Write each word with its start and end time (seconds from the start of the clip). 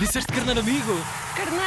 Disseste 0.00 0.32
carneiro 0.32 0.60
amigo? 0.60 0.92
Carneiro! 1.36 1.60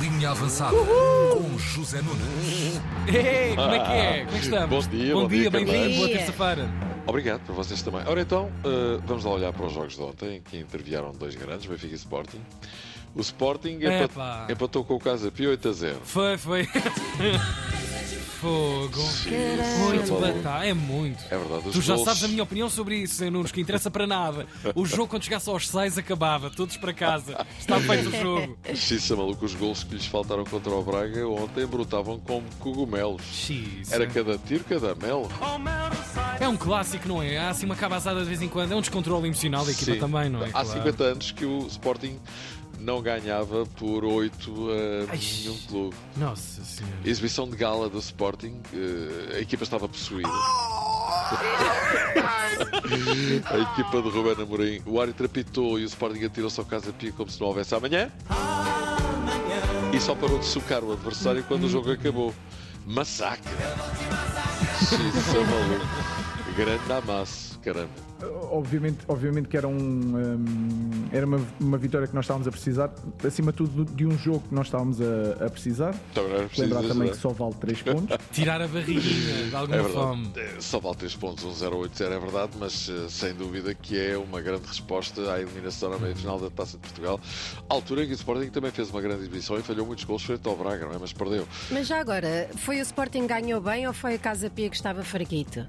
Linha 0.00 0.30
avançada 0.30 0.76
com 0.76 1.58
José 1.58 2.02
Nunes. 2.02 2.80
Ei, 3.06 3.54
como 3.54 3.74
é 3.74 3.78
que 3.78 3.92
é? 3.92 4.24
Como 4.24 4.36
é 4.36 4.40
que 4.40 4.44
estamos? 4.44 4.84
Bom 4.86 4.90
dia, 4.90 5.14
bom 5.14 5.20
bom 5.22 5.28
dia, 5.28 5.50
bem-vindo, 5.50 5.96
boa 5.96 6.08
terça-feira. 6.08 6.68
Obrigado 7.06 7.40
para 7.46 7.54
vocês 7.54 7.80
também. 7.82 8.02
Ora 8.06 8.20
então, 8.20 8.50
eh, 8.64 9.00
vamos 9.06 9.24
lá 9.24 9.30
olhar 9.32 9.52
para 9.52 9.66
os 9.66 9.72
jogos 9.72 9.94
de 9.94 10.02
ontem, 10.02 10.42
que 10.42 10.58
intervieram 10.58 11.12
dois 11.12 11.34
grandes, 11.34 11.66
Benfica 11.66 11.92
e 11.94 11.96
Sporting. 11.96 12.40
O 13.14 13.20
Sporting 13.20 13.76
empat- 13.80 14.04
Epá. 14.04 14.46
empatou 14.50 14.84
com 14.84 14.94
o 14.94 14.98
Casa 15.00 15.30
Pia 15.30 15.50
8 15.50 15.68
a 15.68 15.72
0. 15.72 16.00
Foi, 16.02 16.36
foi. 16.36 16.68
Fogo. 18.44 19.00
Muito 19.78 20.20
batata, 20.20 20.66
é 20.66 20.74
muito. 20.74 21.24
É 21.30 21.38
verdade, 21.38 21.70
Tu 21.72 21.80
já 21.80 21.94
gols- 21.94 22.04
sabes 22.06 22.24
a 22.24 22.28
minha 22.28 22.42
opinião 22.42 22.68
sobre 22.68 22.96
isso, 22.96 23.14
Zé 23.16 23.30
Nunes, 23.30 23.50
que 23.50 23.58
interessa 23.60 23.90
para 23.90 24.06
nada. 24.06 24.46
O 24.74 24.84
jogo, 24.84 25.08
quando 25.08 25.22
chegasse 25.24 25.48
aos 25.48 25.66
6, 25.66 25.96
acabava. 25.96 26.50
Todos 26.50 26.76
para 26.76 26.92
casa. 26.92 27.46
Está 27.58 27.80
feito 27.80 28.10
o 28.10 28.12
jogo. 28.20 28.58
Justiça 28.68 29.16
maluco, 29.16 29.44
os 29.46 29.54
gols 29.54 29.82
que 29.82 29.94
lhes 29.94 30.04
faltaram 30.04 30.44
contra 30.44 30.70
o 30.74 30.82
Braga 30.82 31.26
ontem 31.26 31.64
brutavam 31.66 32.18
como 32.20 32.44
cogumelos. 32.60 33.22
Era 33.90 34.06
cada 34.06 34.36
tiro, 34.36 34.62
cada 34.64 34.94
mel. 34.94 35.26
É 36.38 36.46
um 36.46 36.56
clássico, 36.56 37.08
não 37.08 37.22
é? 37.22 37.38
Há 37.38 37.48
assim 37.48 37.64
uma 37.64 37.76
cabazada 37.76 38.20
de 38.20 38.26
vez 38.26 38.42
em 38.42 38.48
quando. 38.48 38.72
É 38.72 38.76
um 38.76 38.80
descontrole 38.80 39.26
emocional 39.26 39.64
da 39.64 39.72
equipa 39.72 39.92
Sim. 39.94 39.98
também, 39.98 40.28
não 40.28 40.42
é? 40.44 40.48
Há 40.48 40.52
Claro. 40.64 40.68
50 40.68 41.04
anos 41.04 41.30
que 41.30 41.46
o 41.46 41.66
Sporting 41.68 42.18
não 42.80 43.00
ganhava 43.02 43.64
por 43.78 44.04
8 44.04 44.68
a 45.08 45.12
Ai. 45.12 45.18
nenhum 45.18 45.56
clube. 45.68 45.96
Nossa 46.16 46.64
senhora. 46.64 46.96
Exibição 47.04 47.48
de 47.48 47.56
gala 47.56 47.88
do 47.88 47.98
Sporting, 47.98 48.60
eh, 48.72 49.36
a 49.36 49.40
equipa 49.40 49.64
estava 49.64 49.88
possuída. 49.88 50.28
a 53.46 53.58
equipa 53.58 54.02
de 54.02 54.08
Ruben 54.08 54.42
Amorim, 54.42 54.82
o 54.86 55.00
árbitro 55.00 55.26
apitou 55.26 55.78
e 55.78 55.84
o 55.84 55.86
Sporting 55.86 56.24
atirou-se 56.24 56.60
ao 56.60 56.66
Casa 56.66 56.92
Pia 56.92 57.12
como 57.12 57.30
se 57.30 57.40
não 57.40 57.48
houvesse 57.48 57.74
amanhã. 57.74 58.10
E 59.92 60.00
só 60.00 60.14
parou 60.14 60.38
de 60.38 60.46
socar 60.46 60.82
o 60.82 60.92
adversário 60.92 61.44
quando 61.44 61.64
o 61.64 61.68
jogo 61.68 61.90
acabou. 61.90 62.34
Massacre! 62.86 63.52
Xisa 64.78 65.40
maluco. 65.40 65.86
Grande 66.56 66.92
amasso, 66.92 67.58
caramba. 67.60 68.13
Obviamente, 68.50 68.98
obviamente 69.08 69.48
que 69.48 69.56
era, 69.56 69.66
um, 69.66 69.76
hum, 69.76 71.08
era 71.12 71.26
uma, 71.26 71.40
uma 71.60 71.78
vitória 71.78 72.06
que 72.06 72.14
nós 72.14 72.24
estávamos 72.24 72.46
a 72.46 72.50
precisar, 72.50 72.92
acima 73.24 73.50
de 73.52 73.58
tudo 73.58 73.84
de 73.84 74.06
um 74.06 74.16
jogo 74.16 74.40
que 74.48 74.54
nós 74.54 74.66
estávamos 74.66 75.00
a, 75.00 75.46
a 75.46 75.50
precisar. 75.50 75.94
Então, 76.12 76.24
Lembrar 76.58 76.82
também 76.82 77.10
que 77.10 77.16
só 77.16 77.30
vale 77.30 77.54
3 77.54 77.82
pontos. 77.82 78.16
Tirar 78.32 78.60
a 78.60 78.68
barriguinha 78.68 79.48
de 79.48 79.54
alguma 79.56 79.78
É 79.78 79.82
forma. 79.84 80.32
Eh, 80.36 80.56
Só 80.60 80.78
vale 80.80 80.96
3 80.96 81.16
pontos, 81.16 81.44
1-0-8-0 81.44 82.04
é 82.04 82.18
verdade, 82.18 82.52
mas 82.58 82.88
eh, 82.88 83.06
sem 83.08 83.34
dúvida 83.34 83.74
que 83.74 83.98
é 83.98 84.16
uma 84.16 84.40
grande 84.40 84.66
resposta 84.66 85.32
à 85.32 85.40
eliminação 85.40 85.90
na 85.90 85.98
meia-final 85.98 86.38
da 86.38 86.50
Taça 86.50 86.76
de 86.76 86.82
Portugal. 86.82 87.20
Altura 87.68 88.04
em 88.04 88.06
que 88.06 88.12
o 88.12 88.14
Sporting 88.14 88.48
também 88.50 88.70
fez 88.70 88.90
uma 88.90 89.00
grande 89.00 89.20
exibição 89.22 89.58
e 89.58 89.62
falhou 89.62 89.86
muitos 89.86 90.04
gols 90.04 90.22
frente 90.22 90.46
ao 90.48 90.56
Braga, 90.56 90.86
não 90.86 90.92
é? 90.94 90.98
Mas 90.98 91.12
perdeu. 91.12 91.46
Mas 91.70 91.86
já 91.86 92.00
agora, 92.00 92.48
foi 92.56 92.78
o 92.78 92.82
Sporting 92.82 93.22
que 93.22 93.28
ganhou 93.28 93.60
bem 93.60 93.86
ou 93.86 93.92
foi 93.92 94.14
a 94.14 94.18
Casa 94.18 94.48
Pia 94.50 94.68
que 94.70 94.76
estava 94.76 95.02
fraquito? 95.02 95.66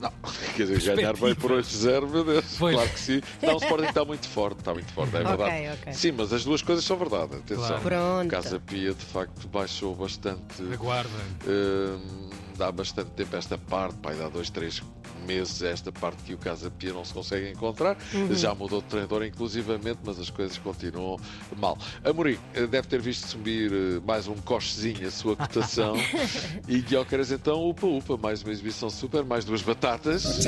Não, 0.00 0.10
quer 0.56 0.66
dizer, 0.66 0.96
ganhar 0.96 1.16
bem 1.16 1.34
por 1.34 1.50
8-0, 1.50 2.08
meu 2.08 2.24
Deus. 2.24 2.56
Pois. 2.58 2.74
Claro 2.74 2.90
que 2.90 3.00
sim. 3.00 3.20
Não, 3.42 3.54
o 3.54 3.58
Sporting 3.58 3.84
está 3.84 4.04
muito 4.04 4.28
forte, 4.28 4.58
está 4.58 4.72
muito 4.72 4.92
forte, 4.92 5.16
é 5.16 5.22
verdade. 5.22 5.68
ok. 5.80 5.92
Sim, 5.92 6.12
mas 6.12 6.32
as 6.32 6.44
duas 6.44 6.62
coisas 6.62 6.84
são 6.84 6.96
verdade. 6.96 7.36
Atenção. 7.36 7.80
Claro. 7.80 8.28
Casa 8.28 8.58
Pia, 8.58 8.94
de 8.94 9.04
facto, 9.04 9.46
baixou 9.48 9.94
bastante. 9.94 10.62
Aguarda. 10.72 11.10
Hum, 11.46 12.30
dá 12.56 12.72
bastante 12.72 13.10
tempo 13.10 13.36
esta 13.36 13.58
parte, 13.58 13.96
pai, 13.98 14.14
dá 14.16 14.28
dois, 14.28 14.48
três 14.50 14.82
meses 15.20 15.62
esta 15.62 15.92
parte 15.92 16.22
que 16.22 16.34
o 16.34 16.38
Casa 16.38 16.70
Pia 16.70 16.92
não 16.92 17.04
se 17.04 17.12
consegue 17.12 17.50
encontrar. 17.50 17.96
Já 18.30 18.54
mudou 18.54 18.80
de 18.80 18.88
treinador, 18.88 19.24
inclusivamente, 19.24 19.98
mas 20.04 20.18
as 20.18 20.30
coisas 20.30 20.58
continuam 20.58 21.18
mal. 21.56 21.78
Amorim 22.04 22.38
eh, 22.54 22.66
deve 22.66 22.88
ter 22.88 23.00
visto 23.00 23.26
subir 23.26 23.72
eh, 23.72 24.00
mais 24.04 24.26
um 24.26 24.34
cochezinho 24.34 25.06
a 25.06 25.10
sua 25.10 25.36
cotação. 25.36 25.94
e 26.68 26.80
Guiócaras, 26.80 27.30
então, 27.30 27.68
upa, 27.68 27.86
upa, 27.86 28.16
mais 28.16 28.42
uma 28.42 28.52
exibição 28.52 28.90
super, 28.90 29.24
mais 29.24 29.44
duas 29.44 29.62
batatas. 29.62 30.44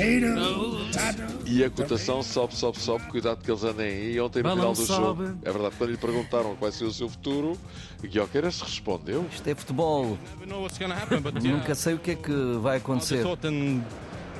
E 1.45 1.63
a 1.63 1.69
cotação 1.69 2.23
sobe, 2.23 2.55
sobe, 2.55 2.79
sobe. 2.79 3.05
Cuidado 3.07 3.43
que 3.43 3.51
eles 3.51 3.63
andem 3.63 3.87
aí. 3.87 4.19
Ontem 4.19 4.39
no 4.39 4.49
Balão 4.49 4.73
final 4.73 4.73
do 4.73 4.85
sobe. 4.85 5.25
jogo, 5.25 5.39
é 5.43 5.51
verdade, 5.51 5.75
quando 5.77 5.89
lhe 5.91 5.97
perguntaram 5.97 6.55
qual 6.55 6.57
vai 6.57 6.71
ser 6.71 6.85
o 6.85 6.91
seu 6.91 7.09
futuro, 7.09 7.57
Guiócaras 8.01 8.61
respondeu. 8.61 9.25
Isto 9.31 9.47
é 9.47 9.55
futebol. 9.55 10.17
Nunca 11.41 11.75
sei 11.75 11.93
o 11.93 11.99
que 11.99 12.11
é 12.11 12.15
que 12.15 12.33
vai 12.61 12.77
acontecer. 12.77 13.23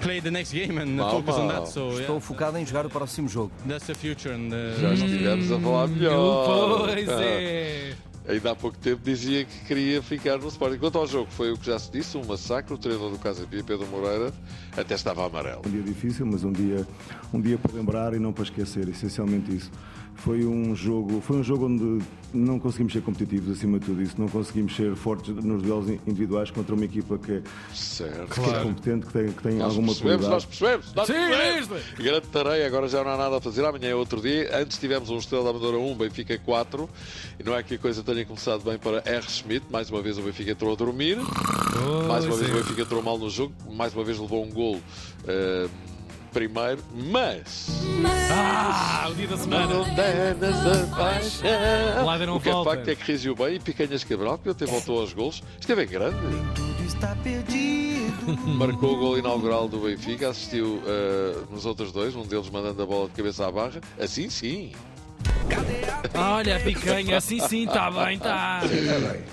Play 0.02 0.20
the 0.22 0.32
next 0.32 0.54
game 0.54 0.78
and 0.80 0.96
Mal, 0.96 1.10
focus 1.12 1.36
on 1.36 1.48
that. 1.48 1.68
So 1.68 1.90
Estou 1.92 2.16
yeah, 2.16 2.20
focado 2.22 2.58
em 2.58 2.66
jogar 2.66 2.86
o 2.86 2.90
próximo 2.90 3.28
jogo. 3.28 3.52
that's 3.68 3.86
the 3.88 3.94
future. 3.96 4.34
And 4.34 4.50
uh, 4.54 4.80
Já 4.80 4.94
estivemos 4.94 5.52
a 5.52 5.60
falar 5.60 5.88
melhor. 5.88 6.88
Pois 6.88 7.08
é. 7.10 7.94
Ainda 8.26 8.52
há 8.52 8.56
pouco 8.56 8.78
tempo 8.78 9.02
dizia 9.04 9.44
que 9.44 9.66
queria 9.66 10.02
ficar 10.02 10.38
no 10.38 10.48
Sporting. 10.48 10.78
Quanto 10.78 10.98
ao 10.98 11.06
jogo, 11.06 11.28
foi 11.30 11.52
o 11.52 11.58
que 11.58 11.66
já 11.66 11.78
se 11.78 11.92
disse, 11.92 12.18
um 12.18 12.24
massacre. 12.24 12.74
O 12.74 12.78
treinador 12.78 13.12
do 13.12 13.20
Casa 13.20 13.46
Pia, 13.46 13.62
Pedro 13.62 13.86
Moreira, 13.88 14.32
até 14.78 14.96
estava 14.96 15.26
amarelo. 15.26 15.62
Um 15.68 15.70
dia 15.70 15.82
difícil, 15.82 16.26
mas 16.26 16.42
um 16.46 16.52
dia, 16.54 16.88
um 17.34 17.42
dia 17.42 17.58
para 17.58 17.74
lembrar 17.74 18.14
e 18.14 18.20
não 18.20 18.32
para 18.32 18.44
esquecer, 18.46 18.88
essencialmente 18.88 19.54
isso. 19.54 19.70
Foi 20.16 20.46
um 20.46 20.74
jogo, 20.76 21.20
foi 21.22 21.38
um 21.38 21.44
jogo 21.44 21.66
onde 21.66 22.04
não 22.34 22.58
conseguimos 22.58 22.94
ser 22.94 23.02
competitivos 23.02 23.58
acima 23.58 23.78
de 23.78 23.86
tudo 23.86 24.02
isso, 24.02 24.16
não 24.18 24.28
conseguimos 24.28 24.76
ser 24.76 24.96
fortes 24.96 25.36
nos 25.36 25.62
duelos 25.62 25.90
individuais 26.08 26.50
contra 26.50 26.74
uma 26.74 26.86
equipa 26.86 27.18
que 27.18 27.34
é, 27.34 27.42
Certo. 27.74 28.30
que 28.34 28.40
é 28.50 28.64
competente, 28.64 29.06
que 29.06 29.14
tem, 29.14 29.32
que 29.32 29.44
tem 29.44 29.54
Nós 29.56 29.70
alguma 29.72 29.88
percebemos, 29.90 30.28
nós 30.28 30.46
qualidade. 30.46 30.48
percebemos. 30.48 30.94
Nós 30.96 31.08
Sim, 31.08 31.14
percebemos. 31.14 31.70
mesmo. 31.70 31.98
Grande 31.98 32.28
tareia, 32.28 32.66
agora 32.68 32.88
já 32.88 33.04
não 33.04 33.12
há 33.12 33.18
nada 33.18 33.38
a 33.38 33.42
fazer. 33.42 33.66
Amanhã 33.66 33.90
é 33.90 33.96
outro 33.96 34.22
dia. 34.22 34.50
Antes 34.58 34.78
tivemos 34.78 35.10
um 35.10 35.18
Estrela 35.18 35.44
da 35.44 35.50
Amadora 35.50 35.78
1, 35.78 35.96
Benfica 35.96 36.38
4. 36.40 36.90
E 37.40 37.44
não 37.44 37.56
é 37.56 37.62
que 37.62 37.76
a 37.76 37.78
coisa 37.78 38.02
tenha 38.02 38.26
começado 38.26 38.64
bem 38.64 38.78
para 38.78 39.04
R. 39.06 39.26
Schmidt. 39.30 39.66
Mais 39.70 39.90
uma 39.90 40.02
vez 40.02 40.18
o 40.18 40.22
Benfica 40.22 40.52
entrou 40.52 40.72
a 40.74 40.76
dormir. 40.76 41.18
Mais 42.08 42.24
uma 42.26 42.30
Pois 42.36 42.40
vez 42.40 42.52
o 42.52 42.54
é. 42.56 42.62
Benfica 42.62 42.82
entrou 42.82 43.02
mal 43.04 43.18
no 43.18 43.30
jogo. 43.30 43.54
Mais 43.74 43.94
uma 43.94 44.04
vez 44.04 44.18
levou 44.18 44.44
um 44.44 44.50
gol 44.50 44.80
eh, 45.28 45.68
primeiro. 46.34 46.84
Mas. 47.12 47.68
Ah, 48.32 49.08
o 49.10 49.16
dia 49.16 49.28
da 49.28 49.38
semana. 49.38 49.86
Paixão. 50.96 52.06
Lá 52.06 52.18
deram 52.18 52.36
O 52.36 52.42
que 52.42 52.50
é 52.50 52.64
facto 52.64 52.88
é 52.90 52.96
que 52.96 53.04
reagiu 53.06 53.36
bem 53.36 53.56
e 53.56 53.60
Picanhas 53.60 54.04
Cabral, 54.04 54.38
que 54.40 54.50
até 54.50 54.66
voltou 54.66 55.00
aos 55.00 55.14
gols, 55.14 55.44
esteve 55.60 55.84
em 55.84 55.88
grande. 55.88 56.18
Marcou 58.58 58.94
o 58.94 58.98
gol 58.98 59.18
inaugural 59.18 59.68
do 59.68 59.80
Benfica, 59.80 60.30
assistiu 60.30 60.82
eh, 60.86 61.36
nos 61.52 61.66
outros 61.66 61.92
dois, 61.92 62.16
um 62.16 62.26
deles 62.26 62.50
mandando 62.50 62.82
a 62.82 62.86
bola 62.86 63.10
de 63.10 63.14
cabeça 63.14 63.46
à 63.46 63.52
barra. 63.52 63.82
Assim 64.00 64.30
sim. 64.30 64.72
Olha, 66.16 66.60
picanha, 66.60 67.20
sim, 67.20 67.40
sim, 67.42 67.66
está 67.66 67.92
bem, 67.92 68.16
está. 68.16 68.62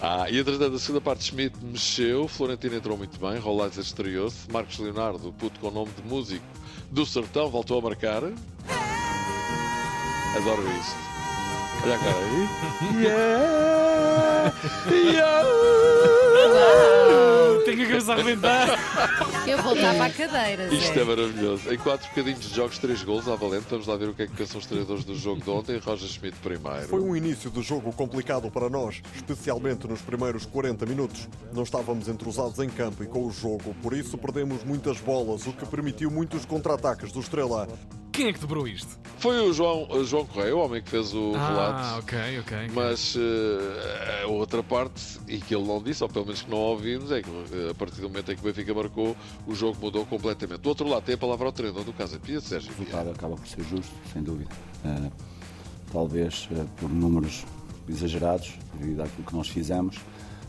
Ah, 0.02 0.28
e 0.28 0.38
entretanto, 0.38 0.74
a 0.74 0.78
segunda 0.78 1.00
parte, 1.00 1.24
Schmidt 1.24 1.56
mexeu, 1.62 2.26
Florentino 2.26 2.76
entrou 2.76 2.96
muito 2.96 3.18
bem, 3.18 3.38
Rolaiser 3.38 3.82
estreou-se, 3.82 4.50
Marcos 4.50 4.78
Leonardo, 4.78 5.32
puto 5.32 5.58
com 5.60 5.70
nome 5.70 5.90
de 5.92 6.08
músico 6.08 6.44
do 6.90 7.06
Sertão, 7.06 7.48
voltou 7.48 7.78
a 7.78 7.82
marcar. 7.82 8.22
Adoro 10.36 10.62
isto. 10.80 10.96
Olha 11.82 11.94
a 11.94 11.98
cara 11.98 12.16
aí. 12.16 12.48
Yeah, 13.02 14.52
yeah. 14.90 16.99
A 18.10 18.14
arrebentar. 18.14 18.68
Eu 19.46 19.62
voltava 19.62 20.04
à 20.04 20.10
cadeira, 20.10 20.68
Zé. 20.68 20.74
Isto 20.74 20.98
é 20.98 21.04
maravilhoso. 21.04 21.72
Em 21.72 21.78
quatro 21.78 22.08
bocadinhos 22.08 22.40
de 22.40 22.54
jogos, 22.54 22.78
três 22.78 23.02
gols 23.02 23.28
à 23.28 23.36
valente. 23.36 23.66
Vamos 23.70 23.86
lá 23.86 23.96
ver 23.96 24.08
o 24.08 24.14
que 24.14 24.22
é 24.22 24.26
que 24.26 24.36
pensam 24.36 24.58
os 24.58 24.66
treinadores 24.66 25.04
do 25.04 25.14
jogo 25.14 25.42
de 25.42 25.50
ontem. 25.50 25.78
Roger 25.78 26.08
Schmidt 26.08 26.36
primeiro. 26.38 26.88
Foi 26.88 27.00
um 27.00 27.14
início 27.14 27.50
de 27.50 27.62
jogo 27.62 27.92
complicado 27.92 28.50
para 28.50 28.68
nós, 28.68 29.00
especialmente 29.14 29.86
nos 29.86 30.00
primeiros 30.00 30.44
40 30.46 30.86
minutos. 30.86 31.28
Não 31.52 31.62
estávamos 31.62 32.08
entrosados 32.08 32.58
em 32.58 32.68
campo 32.68 33.02
e 33.02 33.06
com 33.06 33.26
o 33.26 33.30
jogo, 33.30 33.74
por 33.82 33.92
isso 33.92 34.18
perdemos 34.18 34.64
muitas 34.64 34.98
bolas, 35.00 35.46
o 35.46 35.52
que 35.52 35.66
permitiu 35.66 36.10
muitos 36.10 36.44
contra-ataques 36.44 37.12
do 37.12 37.20
Estrela. 37.20 37.68
Quem 38.20 38.28
é 38.28 38.32
que 38.34 38.38
dobrou 38.40 38.68
isto? 38.68 38.98
Foi 39.18 39.40
o 39.40 39.50
João, 39.50 39.88
o 39.90 40.04
João 40.04 40.26
Correia, 40.26 40.54
o 40.54 40.58
homem 40.58 40.82
que 40.82 40.90
fez 40.90 41.14
o 41.14 41.32
Ah, 41.34 41.48
relato. 41.48 41.98
ok, 42.00 42.38
ok. 42.40 42.70
Mas 42.74 43.16
eh, 43.16 44.24
a 44.24 44.26
outra 44.26 44.62
parte, 44.62 45.18
e 45.26 45.38
que 45.38 45.54
ele 45.54 45.64
não 45.66 45.82
disse, 45.82 46.02
ou 46.02 46.08
pelo 46.10 46.26
menos 46.26 46.42
que 46.42 46.50
não 46.50 46.58
ouvimos, 46.58 47.10
é 47.10 47.22
que 47.22 47.30
eh, 47.30 47.70
a 47.70 47.74
partir 47.74 48.02
do 48.02 48.10
momento 48.10 48.30
em 48.30 48.34
que 48.36 48.42
o 48.42 48.44
Benfica 48.44 48.74
marcou, 48.74 49.16
o 49.46 49.54
jogo 49.54 49.78
mudou 49.80 50.04
completamente. 50.04 50.60
Do 50.60 50.68
outro 50.68 50.86
lado, 50.86 51.02
tem 51.02 51.14
a 51.14 51.18
palavra 51.18 51.46
ao 51.46 51.52
treinador 51.52 51.82
do 51.82 51.94
Casa 51.94 52.18
Pia, 52.18 52.42
Sérgio 52.42 52.70
O 52.72 52.78
resultado 52.78 53.08
acaba 53.10 53.36
por 53.36 53.46
ser 53.46 53.62
justo, 53.64 53.90
sem 54.12 54.22
dúvida. 54.22 54.50
Eh, 54.84 55.10
talvez 55.90 56.46
eh, 56.52 56.62
por 56.78 56.90
números 56.90 57.46
exagerados, 57.88 58.52
devido 58.74 59.00
àquilo 59.00 59.26
que 59.26 59.34
nós 59.34 59.48
fizemos. 59.48 59.96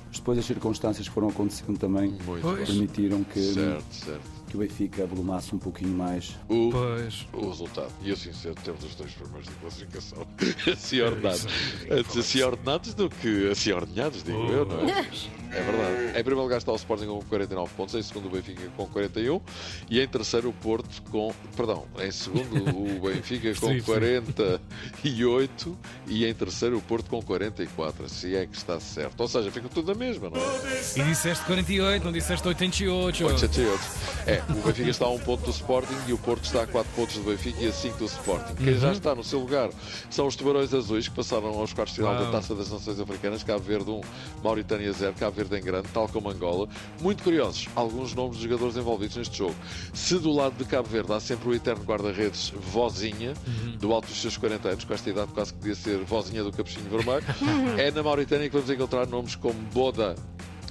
Mas 0.09 0.19
depois 0.19 0.37
as 0.37 0.43
circunstâncias 0.45 1.07
que 1.07 1.13
foram 1.13 1.29
acontecendo 1.29 1.77
também 1.79 2.17
Pois. 2.25 2.67
permitiram 2.67 3.23
que, 3.23 3.39
Certo, 3.53 3.85
certo. 3.93 4.40
Que 4.51 4.57
o 4.57 4.59
Benfica 4.59 5.05
volumasse 5.05 5.55
um 5.55 5.57
pouquinho 5.57 5.95
mais 5.95 6.35
O, 6.49 6.69
Pois. 6.71 7.25
o 7.31 7.47
resultado. 7.47 7.91
E 8.03 8.11
assim 8.11 8.33
sendo, 8.33 8.55
temos 8.55 8.83
os 8.83 8.95
dois 8.95 9.11
primeiros 9.13 9.47
de 9.47 9.53
classificação 9.55 10.27
assim 10.73 10.99
ordenados. 10.99 11.47
Antes 11.89 12.17
assim 12.17 12.41
ordenados 12.41 12.93
do 12.93 13.09
que 13.09 13.49
assim 13.49 13.71
ordenhados, 13.71 14.23
digo 14.23 14.37
eu, 14.51 14.65
não 14.65 14.81
é? 14.89 15.07
É 15.53 15.61
verdade. 15.61 16.09
Em 16.09 16.23
primeiro 16.23 16.41
lugar 16.41 16.57
está 16.57 16.71
o 16.71 16.75
Sporting 16.75 17.07
com 17.07 17.19
49 17.23 17.73
pontos, 17.75 17.95
em 17.95 18.01
segundo 18.01 18.27
o 18.27 18.29
Benfica 18.29 18.61
com 18.77 18.85
41 18.87 19.41
e 19.89 19.99
em 19.99 20.07
terceiro 20.07 20.49
o 20.49 20.53
Porto 20.53 21.01
com. 21.11 21.33
Perdão, 21.55 21.85
em 21.99 22.11
segundo 22.11 22.69
o 22.69 22.99
Benfica 23.07 23.53
com 23.59 23.67
Sim, 23.67 23.79
sim. 23.79 23.85
48 23.85 25.77
e 26.07 26.25
em 26.25 26.33
terceiro 26.33 26.77
o 26.77 26.81
Porto 26.81 27.09
com 27.09 27.21
44. 27.21 28.07
Se 28.09 28.35
é 28.35 28.45
que 28.45 28.55
está 28.55 28.79
certo. 28.79 29.19
Ou 29.19 29.27
seja, 29.27 29.51
fica 29.51 29.67
tudo 29.67 29.93
na 29.93 29.97
mesma, 29.97 30.29
não 30.29 30.37
é? 30.37 30.99
E 30.99 31.03
disseste 31.03 31.43
48, 31.45 32.03
não 32.03 32.11
disseste 32.11 32.47
88. 32.47 33.25
88. 33.25 33.79
É, 34.27 34.41
o 34.49 34.61
Benfica 34.65 34.89
está 34.89 35.05
a 35.05 35.09
um 35.11 35.19
ponto 35.19 35.43
do 35.43 35.51
Sporting 35.51 35.95
e 36.07 36.13
o 36.13 36.17
Porto 36.17 36.45
está 36.45 36.63
a 36.63 36.67
4 36.67 36.91
pontos 36.95 37.15
do 37.17 37.23
Benfica 37.23 37.59
e 37.61 37.67
a 37.67 37.73
5 37.73 37.97
do 37.97 38.05
Sporting. 38.05 38.55
Quem 38.55 38.77
já 38.77 38.91
está 38.91 39.13
no 39.15 39.23
seu 39.23 39.39
lugar 39.39 39.69
são 40.09 40.27
os 40.27 40.35
Tubarões 40.35 40.73
Azuis 40.73 41.07
que 41.07 41.15
passaram 41.15 41.47
aos 41.49 41.73
quartos 41.73 41.95
de 41.95 42.01
final 42.01 42.17
da 42.17 42.31
Taça 42.31 42.55
das 42.55 42.71
Nações 42.71 42.99
Africanas, 42.99 43.43
Cabo 43.43 43.63
Verde 43.63 43.89
1, 43.89 44.01
Mauritânia 44.43 44.91
0, 44.91 45.13
Cabo 45.19 45.31
Verde 45.35 45.40
em 45.49 45.61
grande, 45.61 45.87
tal 45.93 46.07
como 46.07 46.29
Angola. 46.29 46.67
Muito 47.01 47.23
curiosos, 47.23 47.67
alguns 47.75 48.13
nomes 48.13 48.37
de 48.37 48.43
jogadores 48.43 48.75
envolvidos 48.77 49.17
neste 49.17 49.37
jogo. 49.37 49.55
Se 49.93 50.17
do 50.19 50.31
lado 50.31 50.55
de 50.57 50.65
Cabo 50.65 50.87
Verde 50.87 51.13
há 51.13 51.19
sempre 51.19 51.49
o 51.49 51.53
eterno 51.53 51.83
guarda-redes 51.83 52.53
Vozinha, 52.55 53.33
do 53.79 53.93
alto 53.93 54.07
dos 54.07 54.21
seus 54.21 54.37
40 54.37 54.69
anos, 54.69 54.83
com 54.83 54.93
esta 54.93 55.09
idade 55.09 55.31
quase 55.33 55.53
que 55.53 55.59
podia 55.59 55.75
ser 55.75 55.97
Vozinha 55.99 56.43
do 56.43 56.51
Capuchinho 56.51 56.89
Vermelho, 56.89 57.23
é 57.77 57.91
na 57.91 58.03
Mauritânia 58.03 58.49
que 58.49 58.55
vamos 58.55 58.69
encontrar 58.69 59.07
nomes 59.07 59.35
como 59.35 59.55
Boda. 59.73 60.15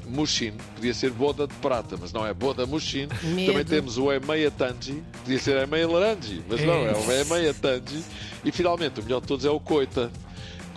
Mushin, 0.06 0.54
podia 0.74 0.92
ser 0.92 1.10
Boda 1.10 1.46
de 1.46 1.54
Prata, 1.54 1.96
mas 2.00 2.12
não 2.12 2.26
é 2.26 2.34
Boda 2.34 2.66
Mushin. 2.66 3.08
Medo. 3.22 3.52
Também 3.52 3.64
temos 3.64 3.96
o 3.96 4.12
Emeia 4.12 4.50
Tanji, 4.50 5.02
podia 5.22 5.38
ser 5.38 5.56
Emeia 5.56 5.88
Laranji, 5.88 6.42
mas 6.48 6.60
não, 6.64 6.84
é 6.84 6.92
o 6.92 7.12
Emeia 7.12 7.54
Tanji. 7.54 8.02
E 8.44 8.50
finalmente, 8.50 9.00
o 9.00 9.02
melhor 9.04 9.20
de 9.20 9.28
todos 9.28 9.44
é 9.44 9.50
o 9.50 9.60
Coita. 9.60 10.10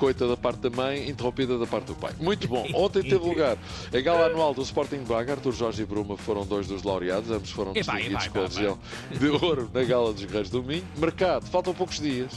Coita 0.04 0.28
da 0.28 0.36
parte 0.36 0.60
da 0.60 0.70
mãe, 0.70 1.10
interrompida 1.10 1.58
da 1.58 1.66
parte 1.66 1.86
do 1.86 1.96
pai. 1.96 2.12
Muito 2.20 2.46
bom. 2.46 2.68
Ontem 2.74 3.02
teve 3.04 3.26
lugar 3.26 3.58
a 3.90 4.02
gala 4.02 4.26
anual 4.26 4.54
do 4.54 4.62
Sporting 4.62 4.98
Braga. 4.98 5.32
Arthur 5.32 5.54
Jorge 5.54 5.84
e 5.84 5.86
Bruma 5.86 6.18
foram 6.18 6.46
dois 6.46 6.68
dos 6.68 6.84
laureados. 6.84 7.32
Ambos 7.32 7.52
foram 7.52 7.72
distinguidos 7.72 8.28
com 8.28 8.42
a 8.42 8.48
de 8.50 9.30
ouro 9.30 9.72
na 9.74 9.82
gala 9.86 10.12
dos 10.12 10.22
Guerreiros 10.26 10.50
do 10.50 10.62
Minho. 10.62 10.84
Mercado, 10.98 11.46
faltam 11.46 11.74
poucos 11.74 12.02
dias. 12.02 12.34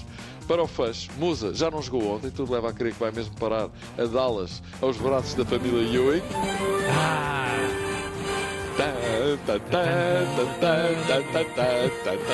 Para 0.46 0.62
o 0.62 0.68
fecho, 0.68 1.10
Musa 1.18 1.52
já 1.52 1.68
não 1.68 1.82
jogou 1.82 2.14
ontem, 2.14 2.30
tudo 2.30 2.52
leva 2.52 2.70
a 2.70 2.72
crer 2.72 2.92
que 2.92 3.00
vai 3.00 3.10
mesmo 3.10 3.34
parar 3.34 3.68
a 3.98 4.04
Dallas 4.04 4.62
aos 4.80 4.96
braços 4.96 5.34
da 5.34 5.44
família 5.44 5.82
Ewing. 5.92 6.22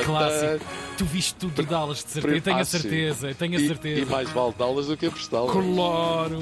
Clássico. 0.05 0.92
Tu 1.03 1.07
viste 1.07 1.35
tudo 1.35 1.61
de 1.61 1.69
Dallas, 1.69 2.05
de 2.05 2.11
certeza. 2.13 2.37
Eu 2.37 2.41
tenho 2.43 2.57
a 2.57 2.61
Ah, 2.61 2.65
certeza, 2.65 3.29
eu 3.31 3.35
tenho 3.35 3.59
a 3.59 3.61
E- 3.61 3.67
certeza. 3.67 4.01
E, 4.03 4.05
mais 4.07 4.31
vale 4.31 4.55
Dallas 4.57 4.87
do 4.87 4.97
que 4.97 5.07
apostá-las. 5.07 5.51
Claro. 5.51 6.39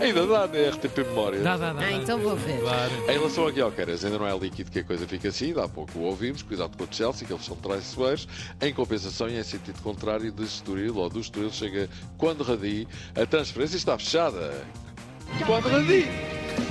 Ainda 0.00 0.26
dá 0.26 0.46
na 0.48 0.70
RTP 0.70 1.04
Memória. 1.04 1.40
Dá, 1.40 1.56
dá, 1.56 1.72
dá. 1.72 1.80
Ah, 1.82 1.92
então 1.92 2.18
vou 2.18 2.34
ver. 2.34 2.58
Claro. 2.60 2.90
Em 3.08 3.12
relação 3.12 3.46
a 3.46 3.50
Guioqueras, 3.52 4.04
ainda 4.04 4.18
não 4.18 4.26
é 4.26 4.36
líquido 4.36 4.72
que 4.72 4.80
a 4.80 4.84
coisa 4.84 5.06
fica 5.06 5.28
assim, 5.28 5.54
há 5.56 5.68
pouco 5.68 5.96
o 6.00 6.02
ouvimos, 6.02 6.42
cuidado 6.42 6.76
com 6.76 6.82
o 6.82 6.88
Chelsea, 6.90 7.24
que 7.24 7.32
eles 7.32 7.44
são 7.44 7.54
traiçoeiros. 7.54 8.26
Em 8.60 8.74
compensação, 8.74 9.28
e 9.28 9.38
em 9.38 9.44
sentido 9.44 9.80
contrário, 9.80 10.32
de 10.32 10.42
Estoril 10.42 10.96
ou 10.96 11.08
do 11.08 11.20
Estoril, 11.20 11.52
chega 11.52 11.88
quando 12.16 12.42
Radi, 12.42 12.88
a 13.14 13.24
transferência 13.24 13.76
está 13.76 13.96
fechada. 13.96 14.52
Quando 15.46 15.68
Radi! 15.68 16.06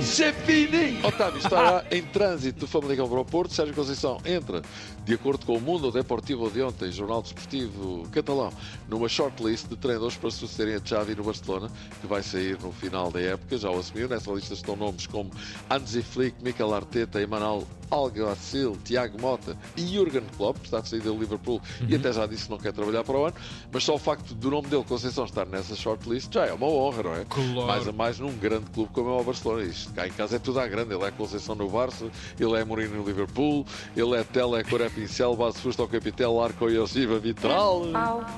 C'est 0.00 0.32
fini! 0.44 1.00
Otávio 1.02 1.38
estará 1.38 1.84
em 1.90 2.02
trânsito 2.02 2.60
do 2.60 2.66
Famalicão 2.66 3.08
para 3.08 3.20
o 3.20 3.24
Porto. 3.24 3.54
Sérgio 3.54 3.74
Conceição 3.74 4.18
entra, 4.24 4.62
de 5.04 5.14
acordo 5.14 5.46
com 5.46 5.56
o 5.56 5.60
Mundo 5.60 5.90
Deportivo 5.90 6.50
de 6.50 6.62
ontem, 6.62 6.90
jornal 6.92 7.22
desportivo 7.22 8.06
catalão, 8.10 8.52
numa 8.88 9.08
shortlist 9.08 9.66
de 9.68 9.76
treinadores 9.76 10.16
para 10.16 10.30
sucederem 10.30 10.76
a 10.76 10.80
Xavi 10.84 11.14
no 11.14 11.24
Barcelona, 11.24 11.70
que 12.00 12.06
vai 12.06 12.22
sair 12.22 12.58
no 12.60 12.72
final 12.72 13.10
da 13.10 13.20
época. 13.20 13.56
Já 13.56 13.70
o 13.70 13.78
assumiu. 13.78 14.08
Nessa 14.08 14.30
lista 14.32 14.54
estão 14.54 14.76
nomes 14.76 15.06
como 15.06 15.30
Hansi 15.70 16.02
Flick, 16.02 16.42
Mikel 16.42 16.74
Arteta, 16.74 17.20
Emanuel 17.20 17.66
Alguacil, 17.90 18.76
Tiago 18.84 19.20
Mota 19.20 19.56
e 19.76 19.86
Jurgen 19.86 20.24
Klopp, 20.36 20.58
que 20.58 20.66
está 20.66 20.80
de 20.80 20.88
saída 20.88 21.10
do 21.10 21.18
Liverpool 21.18 21.60
e 21.88 21.94
até 21.94 22.12
já 22.12 22.26
disse 22.26 22.44
que 22.44 22.50
não 22.50 22.58
quer 22.58 22.72
trabalhar 22.72 23.02
para 23.02 23.16
o 23.16 23.24
ano. 23.24 23.34
Mas 23.72 23.84
só 23.84 23.94
o 23.94 23.98
facto 23.98 24.34
do 24.34 24.50
nome 24.50 24.68
dele, 24.68 24.84
Conceição, 24.84 25.24
estar 25.24 25.46
nessa 25.46 25.74
shortlist 25.74 26.32
já 26.32 26.46
é 26.46 26.52
uma 26.52 26.66
honra, 26.66 27.02
não 27.02 27.14
é? 27.14 27.24
Claro. 27.24 27.66
Mais 27.66 27.88
a 27.88 27.92
mais 27.92 28.18
num 28.18 28.36
grande 28.36 28.70
clube 28.70 28.90
como 28.92 29.08
é 29.10 29.20
o 29.20 29.24
Barcelona. 29.24 29.62
Isto 29.62 29.77
cá 29.94 30.06
em 30.06 30.10
casa 30.10 30.36
é 30.36 30.38
tudo 30.38 30.60
à 30.60 30.66
grande. 30.66 30.94
Ele 30.94 31.04
é 31.04 31.10
Conceição 31.10 31.54
no 31.54 31.68
Barça, 31.68 32.06
ele 32.38 32.54
é 32.56 32.64
Mourinho 32.64 32.96
no 32.96 33.04
Liverpool, 33.04 33.64
ele 33.96 34.14
é 34.16 34.24
Tele, 34.24 34.56
é 34.56 34.62
Coré 34.64 34.88
Pincel, 34.88 35.34
Base 35.36 35.58
Fusto 35.60 35.82
ao 35.82 35.88
Capitel, 35.88 36.40
Arco 36.42 36.68
e 36.70 36.78
Osiva 36.78 37.18
Vitral. 37.18 37.86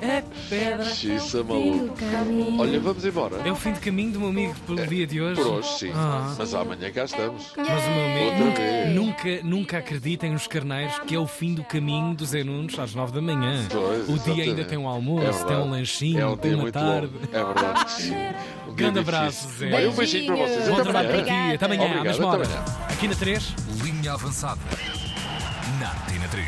É 0.01 0.23
pedra. 0.49 0.85
Xiça 0.85 1.43
maluco. 1.43 1.95
Olha, 2.59 2.79
vamos 2.79 3.05
embora. 3.05 3.37
É 3.45 3.51
o 3.51 3.55
fim 3.55 3.71
de 3.73 3.79
caminho 3.79 4.11
do 4.13 4.19
meu 4.19 4.29
amigo 4.29 4.55
pelo 4.65 4.85
dia 4.87 5.07
de 5.07 5.21
hoje. 5.21 5.41
Por 5.41 5.47
hoje, 5.53 5.67
sim. 5.79 5.91
Ah. 5.95 6.35
Mas 6.37 6.53
amanhã 6.53 6.91
cá 6.91 7.05
estamos. 7.05 7.53
Mas 7.57 7.67
o 7.67 7.89
meu 7.91 8.05
amigo 8.05 8.21
Outra 8.31 8.45
nunca, 8.45 8.61
vez. 8.61 8.95
nunca, 8.95 9.43
nunca 9.43 9.77
acreditem 9.77 10.31
nos 10.31 10.47
carneiros 10.47 10.99
que 10.99 11.15
é 11.15 11.19
o 11.19 11.27
fim 11.27 11.53
do 11.53 11.63
caminho 11.63 12.13
dos 12.15 12.33
Enunos 12.33 12.77
às 12.79 12.93
nove 12.93 13.11
da 13.13 13.21
manhã. 13.21 13.65
Pois, 13.71 14.09
o 14.09 14.19
dia 14.33 14.43
ainda 14.43 14.63
tem 14.65 14.77
um 14.77 14.83
É 14.83 14.87
almoço, 14.93 15.21
verdade. 15.25 15.45
tem 15.47 15.57
um 15.57 15.71
lanchinho, 15.71 16.19
É 16.19 16.25
um 16.27 16.37
tem 16.37 16.49
dia 16.51 16.57
uma 16.57 16.61
muito 16.63 16.73
tarde. 16.73 17.07
longo. 17.07 17.19
É 17.31 17.43
verdade 17.53 17.85
que 17.85 17.91
sim. 18.01 18.13
Um 18.67 18.73
Grande 18.73 18.99
difícil. 18.99 19.17
abraço, 19.19 19.47
Zé. 19.57 19.73
Olha, 19.73 19.89
um 19.89 19.93
beijinho 19.93 20.25
para 20.27 20.35
vocês. 20.35 20.67
Bom 20.67 20.73
Até 20.75 20.83
trabalho 20.83 21.09
para 21.25 21.47
ti. 21.49 21.55
Até 21.55 21.65
amanhã, 21.65 21.81
à 21.81 21.85
Obrigado, 21.85 22.03
mesma 22.03 22.33
até 22.33 22.37
hora. 22.37 22.65
Aqui 22.89 23.07
na 23.07 23.15
3. 23.15 23.55
Linha 23.83 24.13
avançada. 24.13 24.59